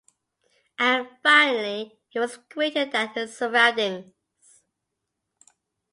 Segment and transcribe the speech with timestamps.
[0.79, 4.11] And finally, he was greater than his surroundings.